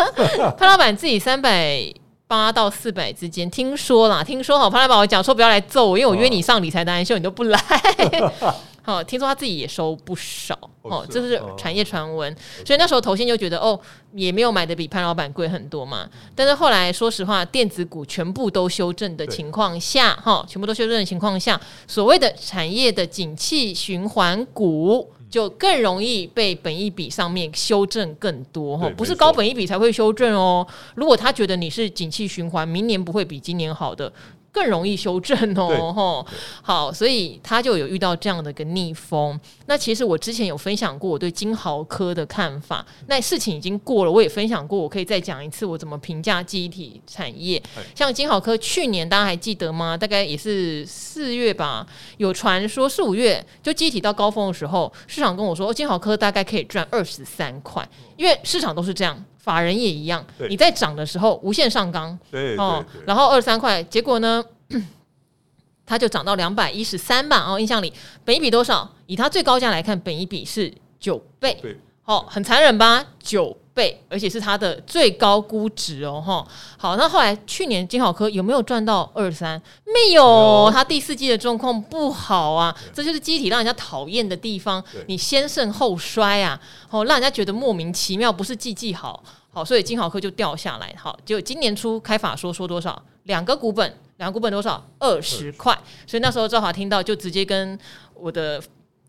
[0.57, 1.93] 潘老板自己三百。
[2.27, 7.59] 八到四百之间，听说啦，听说好，潘老板，我讲说不要来揍我，因为我约你上理财达人秀，你都不来。
[8.85, 13.79] 好，听说他自己也收不少，哦，这是产业传闻，所以那时候投信就觉得，哦，
[14.13, 16.09] 也没有买的比潘老板贵很多嘛。
[16.35, 25.11] 但是后来，说实话，电子股全部都修正的情况下，哈，全部都修正的情况下，所谓的产业的景气循环股。
[25.31, 30.65] 就更容易被本一比上面修正更多哈，不是高本一比才会修正哦。
[30.95, 34.13] 如果他觉得你是景气循环，明年不会比今年好的。
[34.55, 36.27] 更容易修正哦，吼，
[36.63, 39.39] 好，所以他就有遇到这样的一个逆风。
[39.67, 47.61] 那其实我之前有分享过我对金豪科的看法，那事情已经过了，我也分享过，我可以再讲一次我怎么评价记忆体产业。
[47.97, 49.97] 像金豪科去年大家还记得吗？
[49.97, 51.85] 大概也是四月吧，
[52.19, 57.85] 有传说四五月就记忆体到高峰的时候，市场跟我说，哦，金豪科大概可以赚二十三块，
[58.17, 59.25] 因为市场都是这样。
[59.45, 64.43] 法人也一样，你在涨的时候无限上纲，对哦，然后二十三块，结果呢，
[65.85, 67.45] 它就涨到两百一十三吧。
[67.47, 67.93] 哦，印象里，
[68.25, 68.91] 本一比多少？
[69.07, 71.55] 以它最高价来看，本一比是九倍，
[72.07, 73.05] 哦，很残忍吧？
[73.19, 76.47] 九倍，而且是它的最高估值哦，哈。
[76.79, 79.61] 好，那后来去年金好科有没有赚到二三？
[79.85, 84.83] 没有，它第四季的状况不好啊，这就是机体让人家讨厌的地方。
[85.07, 86.59] 你先盛后衰啊，
[86.91, 90.95] 哦，让人家觉得莫名其妙，不是季季好，好，所以金好科就掉下来。
[90.97, 93.03] 好，结果今年初开法说说多少？
[93.25, 94.85] 两个股本，两个股本多少？
[94.99, 95.77] 二十块。
[96.07, 97.77] 所以那时候赵华听到就直接跟
[98.15, 98.63] 我的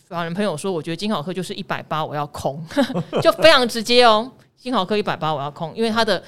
[0.08, 2.65] 法人朋友说，我觉得金好科就是一百八，我要空，
[3.21, 4.32] 就非常直接哦。
[4.58, 6.22] 晶豪科一百八，我要空，因为它的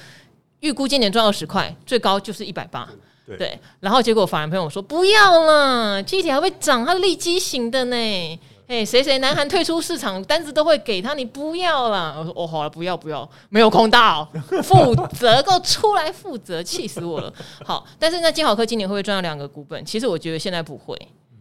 [0.60, 2.88] 预估今年赚二十块，最高就是一百八。
[3.36, 8.40] 对，然后结果法人朋友说不要了，记忆体还会涨，它利基型的呢。
[8.68, 12.16] 哎，谁谁南韩退出市场，单子都会给他，你不要了。
[12.18, 14.26] 我说哦，好了，不要不要，没有空到，
[14.62, 17.32] 负责，够出来负责，气死我了。
[17.64, 19.82] 好，但是那金好科今年会不会赚到两个股本？
[19.86, 20.94] 其实我觉得现在不会。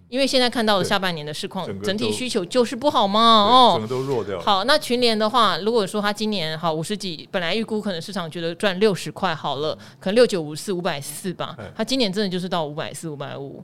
[0.10, 4.40] 因为现在看到的下半年的市况，整体需求就是不好嘛，哦，整个都弱掉。
[4.40, 13.62] 好，那群联的话，如果说他今年好五十几，本来预估可能市场觉得赚六十块好了，可能六九五四五百四吧，他今年真的就是到五百四五百五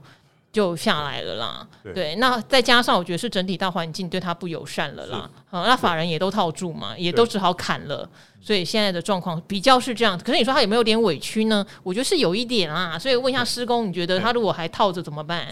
[0.51, 1.67] 就下来了啦。
[1.95, 5.29] 对，那再加上我觉得是整体大环境对他不友善了啦。
[5.49, 8.07] 好，那法人也都套住嘛，也都只好砍了，
[8.41, 10.19] 所以现在的状况比较是这样。
[10.19, 11.65] 可是你说他有没有点委屈呢？
[11.83, 12.99] 我觉得是有一点啊。
[12.99, 15.47] 所以问一下施工，你觉得他如果还套着怎么办？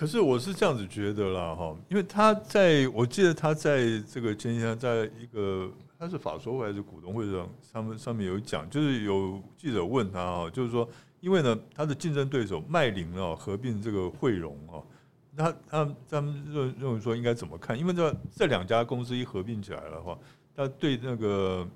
[0.00, 10.88] 可是我是这样子觉得啦，哈，因为他在我记得他在这个前几天，在一个他是法说会还是股东会上，他们上面有讲，就是有记者问他哈，就是说，
[11.20, 14.80] 因为呢，他的竞争对手麦玲啊合并这个汇融啊，
[15.36, 17.78] 他他他们认认为说应该怎么看？
[17.78, 20.18] 因为这这两家公司一合并起来的话，
[20.56, 21.68] 他对那个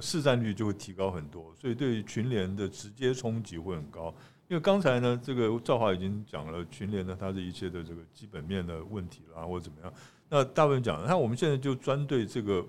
[0.00, 4.14] 市占率就会提高很多，所以对群联的直接冲击会很高。
[4.50, 9.92] 因为刚才呢，这个赵华已经讲了群联呢，它的一切的这个基本面的问题啦，或者怎么样。
[10.28, 12.66] 那大部分讲，那我们现在就专对这个，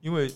[0.00, 0.28] 因为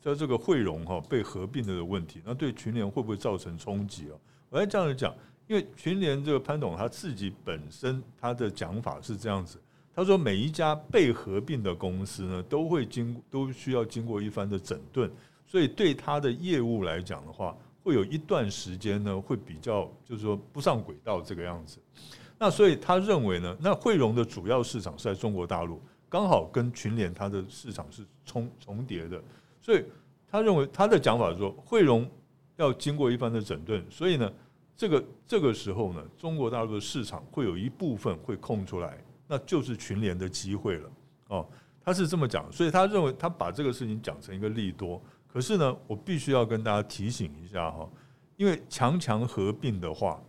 [0.00, 4.16] 在这个汇融哈被合并的问题，那对群联会不会造成冲击啊？
[4.48, 5.14] 我要这样子讲，
[5.48, 9.60] 因为群联这个潘董他自己本身他的讲法是这样子，
[9.94, 15.10] 他说每一家被合并的公司呢，都会经都需要经过一番的整顿，
[15.46, 17.54] 所以对他的业务来讲的话。
[17.88, 21.78] 会有一段时间呢，会比较就是说不上轨道这个样子。
[22.38, 29.18] 那所以他认为呢，那汇融的主要市场是在中国大陆，刚好跟群联它的市场是重重叠的。
[29.62, 29.82] 所以
[30.30, 32.06] 他认为他的讲法说，汇融
[32.56, 34.30] 要经过一番的整顿，所以呢，
[34.76, 40.90] 这个这个时候呢，中国大陆的市场会有一部分会空出来，那就是群联的机会了。
[41.28, 41.48] 哦，
[41.82, 45.02] 他是这么讲，所以他认为他把这个事情讲成一个利多。
[45.38, 47.88] 可是呢，我必须要跟大家提醒一下哈，
[48.36, 50.20] 因为强强合并的话，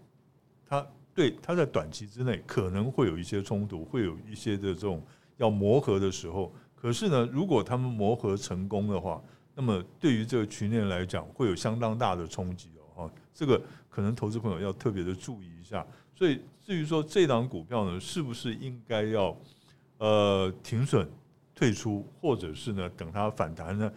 [0.67, 0.85] 它
[1.15, 5.01] 对它在短期之内可能会有一些冲突，会有一些的这种
[5.37, 6.53] 要磨合的时候。
[6.75, 9.19] 可是呢，如果他们磨合成功的话，
[9.55, 12.85] 那么对于这个群联来讲，会有相当大的冲击哦。
[12.93, 15.83] 哈，这个可能投资朋友要特别的注意一下。
[16.13, 19.35] 所以至于说这档股票呢，是不是应该要
[19.97, 21.09] 呃停损
[21.55, 23.91] 退出，或者是呢等它反弹呢，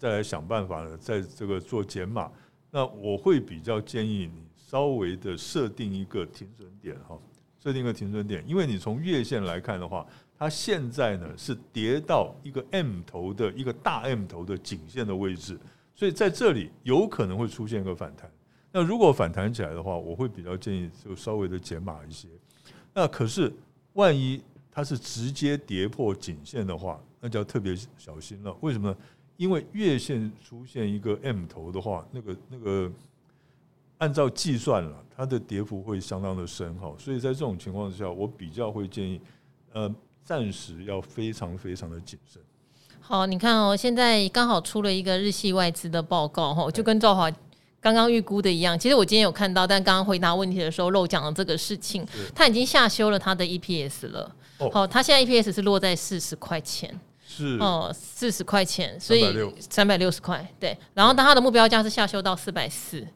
[0.00, 2.32] 再来想办法呢，在这个做减码。
[2.70, 7.18] 那我会比较建议你稍微的设定一个停损点哈，
[7.62, 10.06] 设定一个停损点，因为你从月线来看的话，
[10.38, 15.58] 它现在呢是跌到一个 M 头的一个大 M 头的颈线的位置，
[15.94, 18.30] 所以在这里有可能会出现一个反弹。
[18.72, 22.28] 那如果反弹起来的话，我会比较建议就稍微的减码一些。
[22.94, 23.52] 那可是
[23.94, 24.40] 万一
[24.70, 28.56] 它是直接跌破颈线的话，那就要特别小心了。
[28.60, 28.96] 为什么呢？
[29.40, 32.92] 因为月线出现一个 M 头的话，那个那个
[33.96, 39.18] 按照计算了，它的跌幅会相当的深哈，所以在这种情况之下，我比较会建议，
[39.72, 39.90] 呃，
[40.22, 42.42] 暂时要非常非常的谨慎。
[43.00, 47.32] 好，你看哦，现在刚好出了一个日系外资的报告哈，就跟赵华
[47.80, 48.78] 刚刚预估的一样。
[48.78, 54.36] 其实我今天有看到，但刚刚回答问题的时候漏讲了这个事情，他已经下修了他的 EPS 了。
[54.70, 56.94] 好，他现在 EPS 是落在四十块钱。
[57.32, 59.22] 是哦，四十块钱，所以
[59.70, 60.76] 三百六十块，对。
[60.94, 63.06] 然后，当他的目标价是下修到四百四。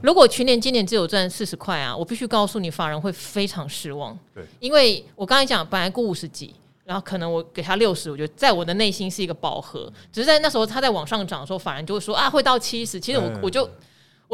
[0.00, 4.16] 如果去年今年只有赚四十块啊，我必须告诉你，法人会非常失望。
[4.32, 6.54] 对，因为我刚才讲，本来估五十几，
[6.84, 9.92] 然后可能我给他六十，我觉得在我的内心是一个饱和。
[10.12, 13.00] 只是在那时候他在往上涨的时候，法人就会说啊，会到七十。
[13.00, 13.68] 其实我我就。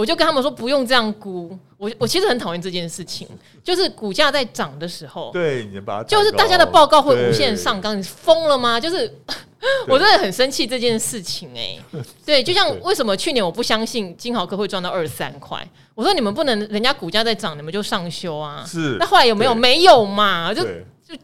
[0.01, 3.28] 我就跟他们说不用这样估，我我其实很讨厌这件事情，
[3.62, 8.80] 就是股价在涨的时候，对，你把它就是大家的报告会无限上纲，你疯了吗？
[8.80, 9.14] 就是
[9.86, 11.82] 我真的很生气这件事情哎、欸，
[12.24, 15.62] 对，就像为什么去年我不相信金豪科会赚到二十三块，
[15.94, 19.55] 我说你们不能人家股价在涨，你们就上修啊，是，那后来有没有？
[19.55, 21.14] 没有嘛，就就。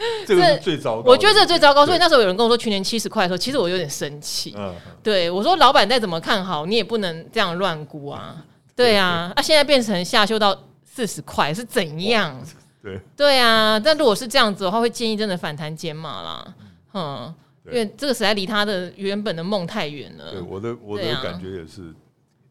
[0.26, 1.84] 这个是最糟糕，我觉得这最糟糕。
[1.84, 4.54] 所以那时候有人跟我说去年七十块的时候，其实我有点生气。
[4.56, 8.44] 嗯，对我说，老板再怎么看好，你也不能这样乱估啊。
[8.74, 12.40] 对啊，啊，现在变成下修到四十块是怎样？
[12.82, 16.54] 对对啊，但如果是这样子的话，会建议真的反弹减码啦。
[16.94, 17.34] 嗯，
[17.66, 20.32] 因为这个实在离他的原本的梦太远了。
[20.32, 21.94] 对，我的我的感觉也是，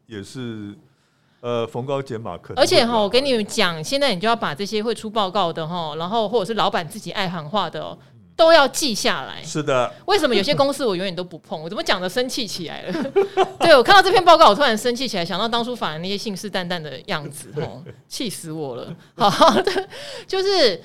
[0.06, 0.74] 也是。
[1.40, 7.96] 呃，逢高减码可能，而且哈，我跟你们讲，现在你就要把这些会出报告的哈，然后或者是老板自己爱喊话的，
[8.36, 9.42] 都要记下来。
[9.42, 11.62] 是的，为什么有些公司我永远都不碰？
[11.62, 13.10] 我怎么讲的生气起来了？
[13.60, 18.94] 对，我看到这篇报告，我突然生气起来，想到当初法人那些信誓旦旦的样子，哦， 气死我了。
[19.16, 19.88] 好好的，
[20.26, 20.78] 就是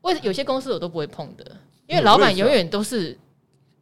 [0.00, 1.44] 为有些公司我都不会碰的，
[1.86, 3.18] 因为老板永远都是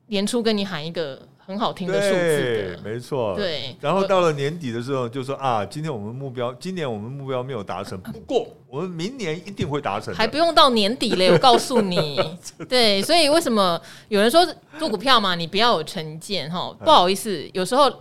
[0.08, 1.22] 年初跟你喊一个。
[1.50, 3.34] 很好听的数字，没错。
[3.34, 10.14] 对，然后到了年底的时候，就说啊，今天我们目标，今年我们目标没有达成，不过我们明年一定会达成。
[10.14, 12.20] 还不用到年底嘞，我告诉你。
[12.68, 14.46] 对，所以为什么有人说
[14.78, 16.72] 做股票嘛，你不要有成见哈？
[16.84, 17.92] 不好意思，有时候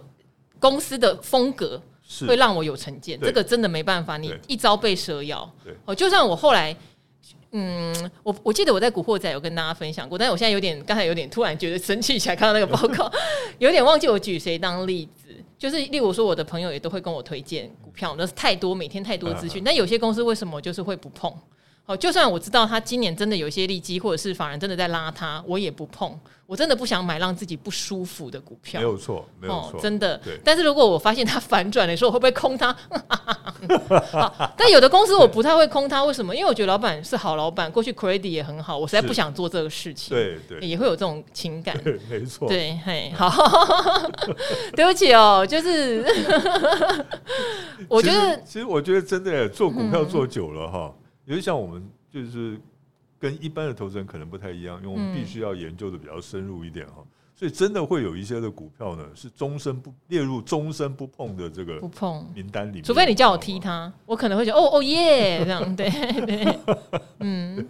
[0.59, 1.81] 公司的风格
[2.27, 5.51] 会让我有成见，这个真的没办法，你一朝被蛇咬。
[5.63, 6.77] 对，哦，就算我后来。
[7.51, 13.11] 嗯，我我记得我在《古惑仔》有跟大家分享过，但是我现在有点，刚才有点突然觉得生气起来，看到那个报告，
[13.57, 15.35] 有点忘记我举谁当例子。
[15.57, 19.61] 就是例如说，我的朋友也都会跟我推荐股票，那是太多，每天太多资讯。
[19.63, 21.33] 但有些公司为什么就是会不碰？
[21.89, 26.15] 哦，就算我知道他今年真的有一些利基，或者是法人真的在拉他，我也不碰。
[26.45, 28.79] 我真的不想买让自己不舒服的股票。
[28.79, 30.19] 没有错，没有错，真的。
[30.45, 32.75] 但是如果我发现它反转的时候，我会不会空它？
[34.55, 36.35] 但有的公司我不太会空它，为什么？
[36.35, 40.15] 因为我觉得老板是好老板，过去 credit 也很好，我实在不想做这个事情。
[40.15, 41.75] 对对，也会有这种情感。
[42.07, 42.47] 没错。
[42.47, 43.31] 对，嘿，好，
[44.75, 46.05] 对不起哦，就是
[47.87, 50.93] 我觉得，其实我觉得真的做股票做久了哈。
[51.29, 52.59] 因为像我们就是
[53.19, 57.05] 跟一般的投资人可能不太一样，因为我们必须要研究的比较深入一点哈，
[57.35, 62.27] 所以真的会有一些的股票呢是终身不列入终身不碰的这个不碰。
[62.33, 65.87] 名单里面，除非你叫我踢它，我可能会觉得哦哦耶这样，对
[66.25, 66.59] 对，
[67.19, 67.63] 嗯，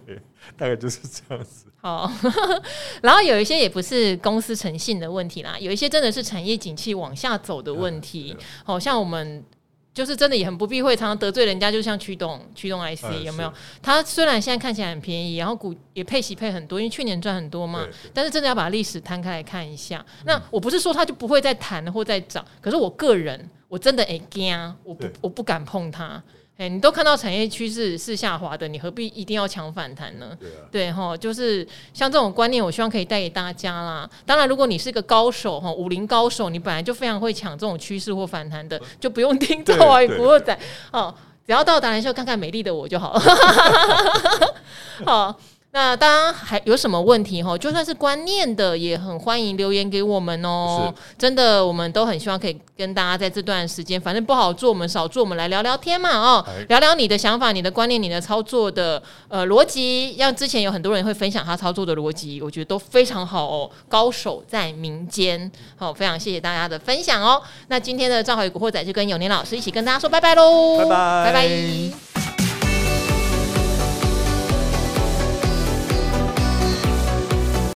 [0.56, 1.66] 大概就是这样子。
[1.82, 2.10] 好，
[3.02, 8.34] 然后有一些也不是公司诚信的问题啦，有一些真的是产业景气往下走的问题，
[8.64, 9.44] 好像我们。
[9.92, 13.52] 就是真的也很不避讳，常常得罪人家，就像驱动驱动 IC 有没有？
[13.82, 17.86] 它虽然现在看起来很便宜，然后股也配息配很多，因为去年赚很多嘛。
[18.14, 20.04] 但是真的要把历史摊开来看一下。
[20.24, 26.22] 那我不是说它就不会再弹或再涨，可是我个人我真的哎惊，我不我不敢碰它。
[26.60, 30.36] 哎，你都看到产业趋势是下滑的，你何必一定要抢反弹呢？
[30.70, 34.06] 对哈、啊，就是像这种观念，我希望可以带给大家啦。
[34.26, 40.58] 当然，如果你是个高手哈，武林高手，你本来就非常会抢这种趋势或反弹的，就不用听赵华与古惑仔
[40.92, 41.14] 哦。
[41.46, 43.20] 只要到达人秀看看美丽的我就好了。
[45.06, 45.40] 好，
[45.72, 47.56] 那当然还有什么问题哈？
[47.56, 50.92] 就算是观念的，也很欢迎留言给我们哦。
[51.16, 60.16] 真的，我们都很希望可以跟大家在这段时间，反正不好做，我们少做，我们来聊聊天嘛哦，聊聊你的想法、你的观念、你的操作的呃逻辑。
[60.18, 63.70] 像之前有很多人会分享他操作的逻辑，我觉得都非常好哦。
[63.88, 67.40] 高手在民间，好，非常谢谢大家的分享哦。
[67.68, 72.29] 那今天的《赵好与古惑仔》就跟永年老师一起跟大家说拜拜喽，拜拜，拜拜。